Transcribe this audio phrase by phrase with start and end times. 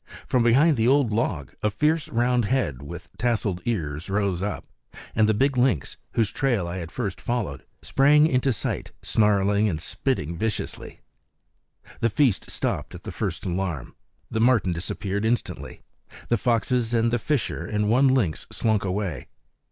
[0.25, 4.65] From behind the old log a fierce round head with tasseled ears rose up,
[5.13, 9.79] and the big lynx, whose trail I had first followed, sprang into sight snarling and
[9.79, 11.01] spitting viciously.
[11.99, 13.95] The feast stopped at the first alarm.
[14.31, 15.81] The marten disappeared instantly.
[16.29, 19.27] The foxes and the fisher and one lynx slunk away.